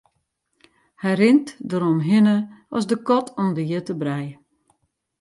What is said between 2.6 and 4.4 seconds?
as de kat om de hjitte brij.